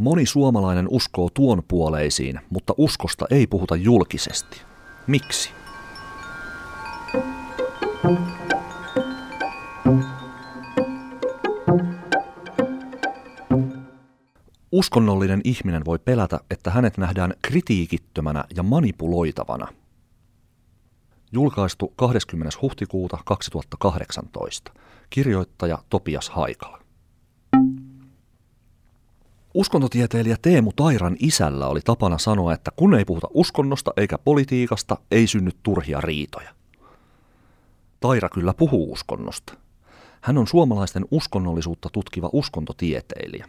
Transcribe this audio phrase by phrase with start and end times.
[0.00, 4.62] Moni suomalainen uskoo tuon puoleisiin, mutta uskosta ei puhuta julkisesti.
[5.06, 5.50] Miksi?
[14.72, 19.68] Uskonnollinen ihminen voi pelätä, että hänet nähdään kritiikittömänä ja manipuloitavana.
[21.32, 22.58] Julkaistu 20.
[22.62, 24.72] huhtikuuta 2018.
[25.10, 26.79] Kirjoittaja Topias Haikala.
[29.54, 35.26] Uskontotieteilijä Teemu Tairan isällä oli tapana sanoa, että kun ei puhuta uskonnosta eikä politiikasta, ei
[35.26, 36.54] synny turhia riitoja.
[38.00, 39.54] Taira kyllä puhuu uskonnosta.
[40.20, 43.48] Hän on suomalaisten uskonnollisuutta tutkiva uskontotieteilijä.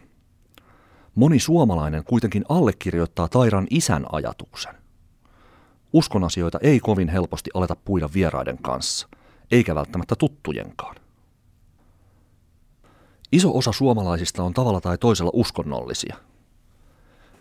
[1.14, 4.74] Moni suomalainen kuitenkin allekirjoittaa Tairan isän ajatuksen.
[5.92, 9.08] Uskon asioita ei kovin helposti aleta puida vieraiden kanssa,
[9.50, 11.01] eikä välttämättä tuttujenkaan.
[13.32, 16.16] Iso osa suomalaisista on tavalla tai toisella uskonnollisia.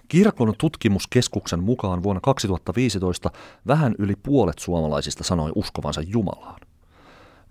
[0.08, 3.32] Kirkon tutkimuskeskuksen mukaan vuonna 2015
[3.68, 6.60] vähän yli puolet suomalaisista sanoi uskovansa Jumalaan.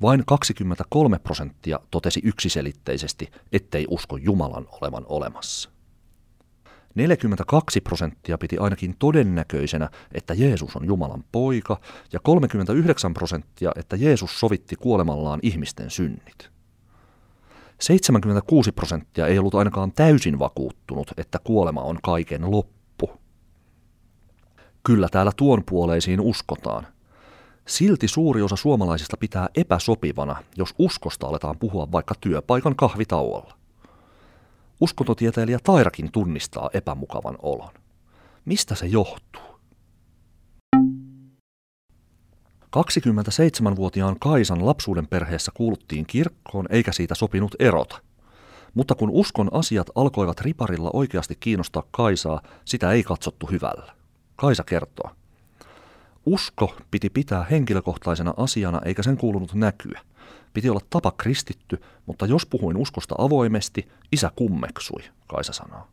[0.03, 5.71] Vain 23 prosenttia totesi yksiselitteisesti, ettei usko Jumalan olevan olemassa.
[6.95, 11.81] 42 prosenttia piti ainakin todennäköisenä, että Jeesus on Jumalan poika,
[12.13, 16.51] ja 39 prosenttia, että Jeesus sovitti kuolemallaan ihmisten synnit.
[17.81, 23.11] 76 prosenttia ei ollut ainakaan täysin vakuuttunut, että kuolema on kaiken loppu.
[24.83, 26.87] Kyllä täällä tuon puoleisiin uskotaan.
[27.67, 33.55] Silti suuri osa suomalaisista pitää epäsopivana, jos uskosta aletaan puhua vaikka työpaikan kahvitauolla.
[34.81, 37.73] Uskontotieteilijä Tairakin tunnistaa epämukavan olon.
[38.45, 39.50] Mistä se johtuu?
[42.77, 48.01] 27-vuotiaan Kaisan lapsuuden perheessä kuuluttiin kirkkoon eikä siitä sopinut erota.
[48.75, 53.93] Mutta kun uskon asiat alkoivat riparilla oikeasti kiinnostaa Kaisaa, sitä ei katsottu hyvällä.
[54.37, 55.11] Kaisa kertoo.
[56.27, 60.01] Usko piti pitää henkilökohtaisena asiana eikä sen kuulunut näkyä.
[60.53, 65.89] Piti olla tapa kristitty, mutta jos puhuin uskosta avoimesti, isä kummeksui, Kaisa sanoo.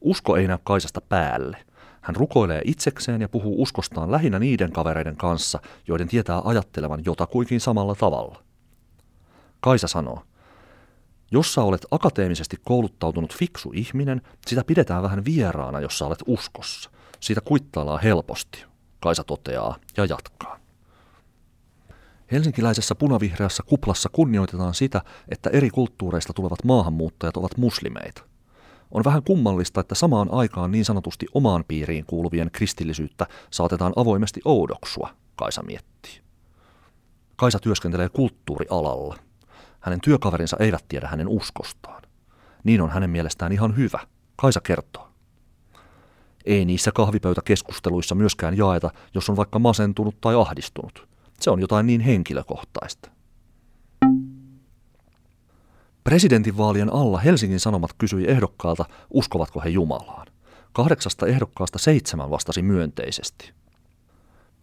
[0.00, 1.64] Usko ei näy Kaisasta päälle.
[2.06, 7.94] Hän rukoilee itsekseen ja puhuu uskostaan lähinnä niiden kavereiden kanssa, joiden tietää ajattelevan jotakuinkin samalla
[7.94, 8.42] tavalla.
[9.60, 10.22] Kaisa sanoo,
[11.30, 16.90] jos sä olet akateemisesti kouluttautunut fiksu ihminen, sitä pidetään vähän vieraana, jos sä olet uskossa.
[17.20, 18.64] Siitä kuittaillaan helposti,
[19.00, 20.58] Kaisa toteaa ja jatkaa.
[22.32, 28.35] Helsinkiläisessä punavihreässä kuplassa kunnioitetaan sitä, että eri kulttuureista tulevat maahanmuuttajat ovat muslimeita.
[28.90, 35.10] On vähän kummallista, että samaan aikaan niin sanotusti omaan piiriin kuuluvien kristillisyyttä saatetaan avoimesti oudoksua,
[35.36, 36.20] Kaisa miettii.
[37.36, 39.16] Kaisa työskentelee kulttuurialalla.
[39.80, 42.02] Hänen työkaverinsa eivät tiedä hänen uskostaan.
[42.64, 43.98] Niin on hänen mielestään ihan hyvä,
[44.36, 45.08] Kaisa kertoo.
[46.44, 51.08] Ei niissä kahvipöytäkeskusteluissa myöskään jaeta, jos on vaikka masentunut tai ahdistunut.
[51.40, 53.15] Se on jotain niin henkilökohtaista.
[56.06, 60.26] Presidentinvaalien alla Helsingin Sanomat kysyi ehdokkaalta, uskovatko he Jumalaan.
[60.72, 63.52] Kahdeksasta ehdokkaasta seitsemän vastasi myönteisesti.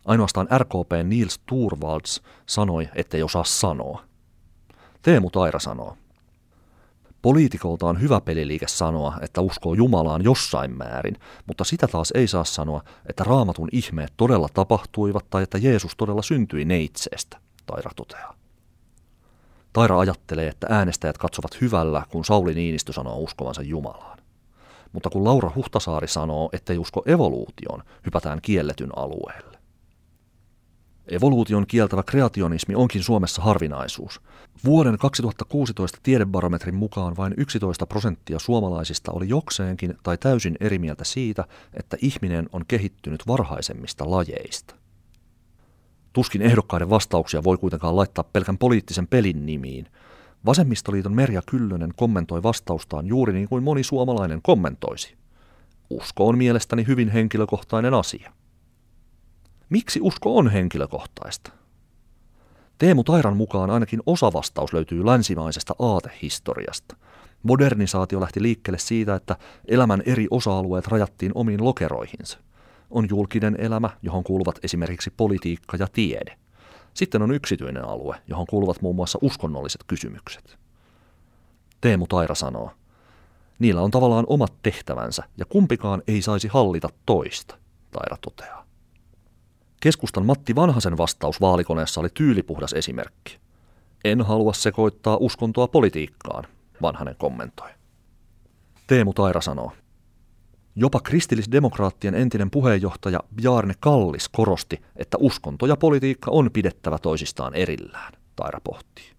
[0.05, 4.03] Ainoastaan RKP Niels Turvalds sanoi, ettei osaa sanoa.
[5.01, 5.97] Teemu Taira sanoo.
[7.21, 11.15] Poliitikolta on hyvä peliliike sanoa, että uskoo Jumalaan jossain määrin,
[11.47, 16.21] mutta sitä taas ei saa sanoa, että raamatun ihmeet todella tapahtuivat tai että Jeesus todella
[16.21, 18.42] syntyi neitseestä, Taira toteaa.
[19.73, 24.19] Taira ajattelee, että äänestäjät katsovat hyvällä, kun Sauli Niinistö sanoo uskovansa Jumalaan.
[24.91, 29.57] Mutta kun Laura Huhtasaari sanoo, ettei usko evoluutioon, hypätään kielletyn alueelle.
[31.07, 34.21] Evoluution kieltävä kreationismi onkin Suomessa harvinaisuus.
[34.65, 41.45] Vuoden 2016 tiedebarometrin mukaan vain 11 prosenttia suomalaisista oli jokseenkin tai täysin eri mieltä siitä,
[41.73, 44.82] että ihminen on kehittynyt varhaisemmista lajeista.
[46.13, 49.87] Tuskin ehdokkaiden vastauksia voi kuitenkaan laittaa pelkän poliittisen pelin nimiin.
[50.45, 55.15] Vasemmistoliiton Merja Kyllönen kommentoi vastaustaan juuri niin kuin moni suomalainen kommentoisi.
[55.89, 58.31] Usko on mielestäni hyvin henkilökohtainen asia.
[59.69, 61.51] Miksi usko on henkilökohtaista?
[62.77, 66.95] Teemu Tairan mukaan ainakin osa vastaus löytyy länsimaisesta aatehistoriasta.
[67.43, 69.35] Modernisaatio lähti liikkeelle siitä, että
[69.67, 72.39] elämän eri osa-alueet rajattiin omiin lokeroihinsa–
[72.93, 76.37] on julkinen elämä, johon kuuluvat esimerkiksi politiikka ja tiede.
[76.93, 80.57] Sitten on yksityinen alue, johon kuuluvat muun muassa uskonnolliset kysymykset.
[81.81, 82.71] Teemu Taira sanoo,
[83.59, 87.57] niillä on tavallaan omat tehtävänsä ja kumpikaan ei saisi hallita toista,
[87.91, 88.65] Taira toteaa.
[89.81, 93.39] Keskustan Matti Vanhasen vastaus vaalikoneessa oli tyylipuhdas esimerkki.
[94.05, 96.43] En halua sekoittaa uskontoa politiikkaan,
[96.81, 97.69] Vanhanen kommentoi.
[98.87, 99.71] Teemu Taira sanoo.
[100.75, 108.13] Jopa kristillisdemokraattien entinen puheenjohtaja Bjarne Kallis korosti, että uskonto ja politiikka on pidettävä toisistaan erillään,
[108.35, 109.13] Taira pohtii.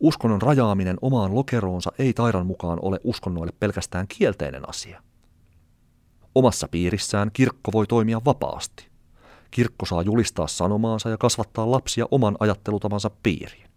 [0.00, 5.02] Uskonnon rajaaminen omaan lokeroonsa ei Tairan mukaan ole uskonnoille pelkästään kielteinen asia.
[6.34, 8.88] Omassa piirissään kirkko voi toimia vapaasti.
[9.50, 13.70] Kirkko saa julistaa sanomaansa ja kasvattaa lapsia oman ajattelutavansa piiriin.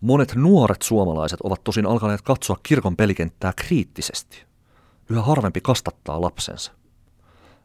[0.00, 4.46] Monet nuoret suomalaiset ovat tosin alkaneet katsoa kirkon pelikenttää kriittisesti.
[5.10, 6.72] Yhä harvempi kastattaa lapsensa.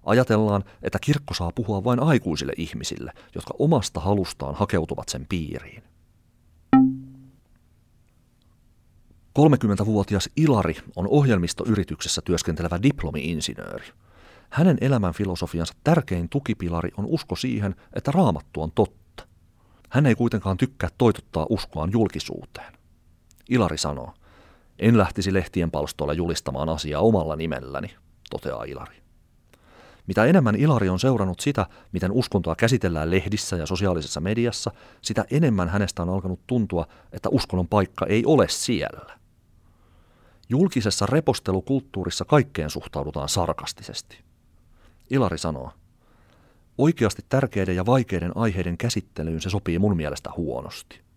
[0.05, 5.83] Ajatellaan, että kirkko saa puhua vain aikuisille ihmisille, jotka omasta halustaan hakeutuvat sen piiriin.
[9.39, 13.85] 30-vuotias Ilari on ohjelmistoyrityksessä työskentelevä diplomi-insinööri.
[14.49, 19.27] Hänen elämänfilosofiansa tärkein tukipilari on usko siihen, että raamattu on totta.
[19.89, 22.73] Hän ei kuitenkaan tykkää toitottaa uskoaan julkisuuteen.
[23.49, 24.13] Ilari sanoo,
[24.81, 27.95] en lähtisi lehtien palstoilla julistamaan asiaa omalla nimelläni,
[28.29, 29.01] toteaa Ilari.
[30.07, 35.69] Mitä enemmän Ilari on seurannut sitä, miten uskontoa käsitellään lehdissä ja sosiaalisessa mediassa, sitä enemmän
[35.69, 39.17] hänestä on alkanut tuntua, että uskonnon paikka ei ole siellä.
[40.49, 44.19] Julkisessa repostelukulttuurissa kaikkeen suhtaudutaan sarkastisesti.
[45.09, 45.71] Ilari sanoo,
[46.77, 51.10] oikeasti tärkeiden ja vaikeiden aiheiden käsittelyyn se sopii mun mielestä huonosti.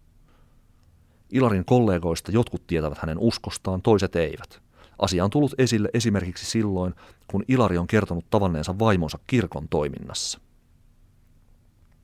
[1.34, 4.62] Ilarin kollegoista jotkut tietävät hänen uskostaan, toiset eivät.
[4.98, 6.94] Asia on tullut esille esimerkiksi silloin,
[7.31, 10.40] kun Ilari on kertonut tavanneensa vaimonsa kirkon toiminnassa.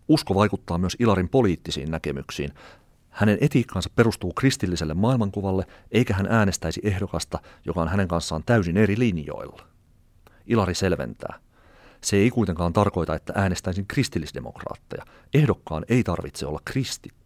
[0.08, 2.50] Usko vaikuttaa myös Ilarin poliittisiin näkemyksiin,
[3.10, 8.98] hänen etiikkansa perustuu kristilliselle maailmankuvalle, eikä hän äänestäisi ehdokasta, joka on hänen kanssaan täysin eri
[8.98, 9.62] linjoilla.
[10.46, 11.38] Ilari selventää.
[12.00, 15.04] Se ei kuitenkaan tarkoita, että äänestäisin kristillisdemokraatteja.
[15.34, 17.19] Ehdokkaan ei tarvitse olla kristitty.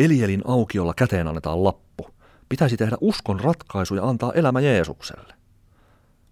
[0.00, 2.10] Elielin aukiolla käteen annetaan lappu.
[2.48, 5.34] Pitäisi tehdä uskon ratkaisu ja antaa elämä Jeesukselle.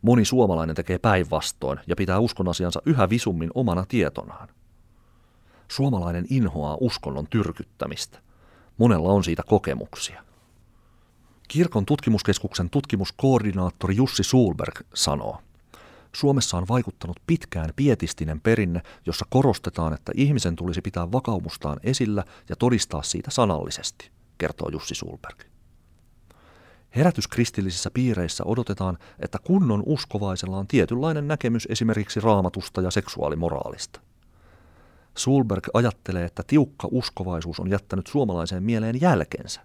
[0.03, 4.49] Moni suomalainen tekee päinvastoin ja pitää uskon asiansa yhä visummin omana tietonaan.
[5.69, 8.19] Suomalainen inhoaa uskonnon tyrkyttämistä.
[8.79, 10.25] Monella on siitä kokemuksia.
[11.49, 15.38] Kirkon tutkimuskeskuksen tutkimuskoordinaattori Jussi Sulberg sanoo,
[16.14, 22.56] Suomessa on vaikuttanut pitkään pietistinen perinne, jossa korostetaan, että ihmisen tulisi pitää vakaumustaan esillä ja
[22.56, 25.43] todistaa siitä sanallisesti, kertoo Jussi Sulberg.
[26.96, 34.00] Herätyskristillisissä piireissä odotetaan, että kunnon uskovaisella on tietynlainen näkemys esimerkiksi raamatusta ja seksuaalimoraalista.
[35.16, 39.60] Sulberg ajattelee, että tiukka uskovaisuus on jättänyt suomalaiseen mieleen jälkensä.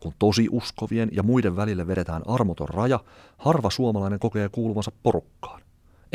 [0.00, 3.00] Kun tosi uskovien ja muiden välille vedetään armoton raja,
[3.38, 5.62] harva suomalainen kokee kuuluvansa porukkaan,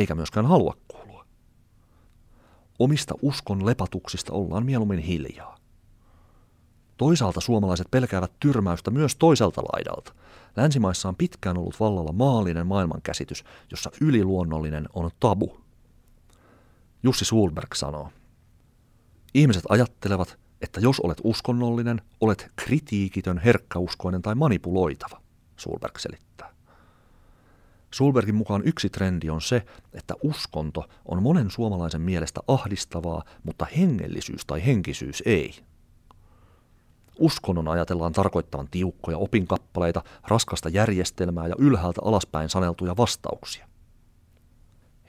[0.01, 1.25] eikä myöskään halua kuulua.
[2.79, 5.57] Omista uskon lepatuksista ollaan mieluummin hiljaa.
[6.97, 10.13] Toisaalta suomalaiset pelkäävät tyrmäystä myös toiselta laidalta.
[10.55, 15.61] Länsimaissa on pitkään ollut vallalla maallinen maailmankäsitys, jossa yliluonnollinen on tabu.
[17.03, 18.11] Jussi Sulberg sanoo,
[19.33, 25.21] Ihmiset ajattelevat, että jos olet uskonnollinen, olet kritiikitön, herkkäuskoinen tai manipuloitava,
[25.57, 26.50] Sulberg selittää.
[27.93, 34.45] Sulbergin mukaan yksi trendi on se, että uskonto on monen suomalaisen mielestä ahdistavaa, mutta hengellisyys
[34.45, 35.55] tai henkisyys ei.
[37.19, 43.67] Uskonnon ajatellaan tarkoittavan tiukkoja opinkappaleita, raskasta järjestelmää ja ylhäältä alaspäin saneltuja vastauksia.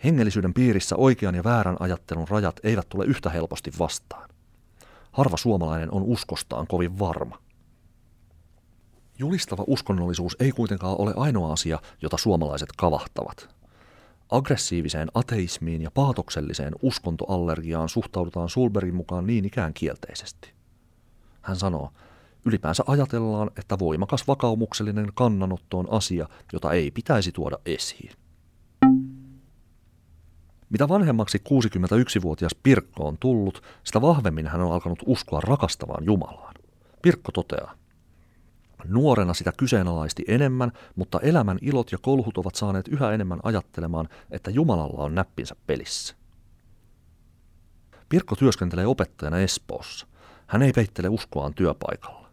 [0.05, 4.29] Hengellisyyden piirissä oikean ja väärän ajattelun rajat eivät tule yhtä helposti vastaan.
[5.13, 7.39] Harva suomalainen on uskostaan kovin varma.
[9.23, 13.49] Julistava uskonnollisuus ei kuitenkaan ole ainoa asia, jota suomalaiset kavahtavat.
[14.31, 20.53] Aggressiiviseen ateismiin ja paatokselliseen uskontoallergiaan suhtaudutaan Sulberin mukaan niin ikään kielteisesti.
[21.43, 21.91] Hän sanoo,
[22.45, 28.13] ylipäänsä ajatellaan, että voimakas vakaumuksellinen kannanotto on asia, jota ei pitäisi tuoda esiin.
[30.71, 36.55] Mitä vanhemmaksi 61-vuotias Pirkko on tullut, sitä vahvemmin hän on alkanut uskoa rakastavaan Jumalaan.
[37.03, 37.82] Pirkko toteaa,
[38.89, 44.51] Nuorena sitä kyseenalaisti enemmän, mutta elämän ilot ja kolhut ovat saaneet yhä enemmän ajattelemaan, että
[44.51, 46.15] Jumalalla on näppinsä pelissä.
[48.09, 50.07] Pirkko työskentelee opettajana Espoossa.
[50.47, 52.29] Hän ei peittele uskoaan työpaikalla.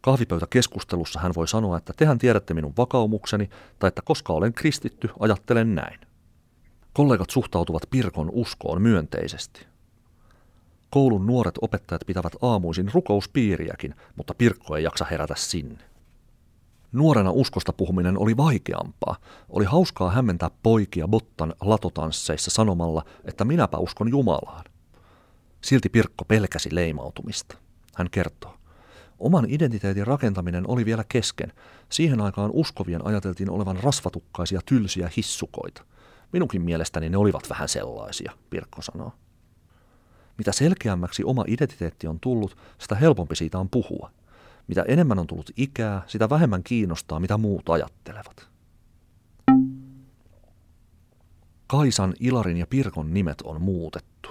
[0.00, 5.74] Kahvipöytäkeskustelussa hän voi sanoa, että tehän tiedätte minun vakaumukseni, tai että koska olen kristitty, ajattelen
[5.74, 6.00] näin.
[6.92, 9.71] Kollegat suhtautuvat Pirkon uskoon myönteisesti.
[10.92, 15.84] Koulun nuoret opettajat pitävät aamuisin rukouspiiriäkin, mutta Pirkko ei jaksa herätä sinne.
[16.92, 19.16] Nuorena uskosta puhuminen oli vaikeampaa.
[19.48, 24.64] Oli hauskaa hämmentää poikia Bottan latotansseissa sanomalla, että minäpä uskon Jumalaan.
[25.60, 27.56] Silti Pirkko pelkäsi leimautumista.
[27.96, 28.54] Hän kertoo.
[29.18, 31.52] Oman identiteetin rakentaminen oli vielä kesken.
[31.88, 35.84] Siihen aikaan uskovien ajateltiin olevan rasvatukkaisia tylsiä hissukoita.
[36.32, 39.12] Minunkin mielestäni ne olivat vähän sellaisia, Pirkko sanoo.
[40.38, 44.10] Mitä selkeämmäksi oma identiteetti on tullut, sitä helpompi siitä on puhua.
[44.68, 48.48] Mitä enemmän on tullut ikää, sitä vähemmän kiinnostaa, mitä muut ajattelevat.
[51.66, 54.30] Kaisan, Ilarin ja Pirkon nimet on muutettu.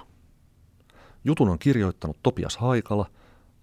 [1.24, 3.06] Jutun on kirjoittanut Topias Haikala,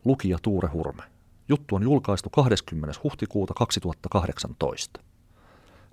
[0.06, 1.04] lukija Tuure Hurme.
[1.50, 3.00] Juttu on julkaistu 20.
[3.04, 5.00] huhtikuuta 2018.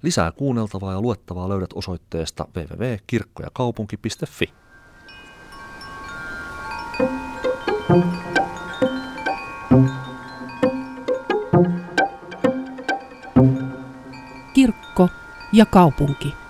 [0.02, 4.52] Lisää kuunneltavaa ja luettavaa löydät osoitteesta www.kirkkojakaupunki.fi.
[14.54, 15.08] Kirkko
[15.52, 16.45] ja kaupunki.